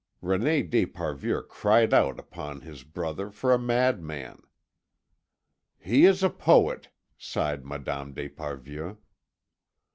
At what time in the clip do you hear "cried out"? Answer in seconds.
1.47-2.17